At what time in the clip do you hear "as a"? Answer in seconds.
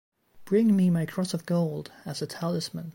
2.05-2.25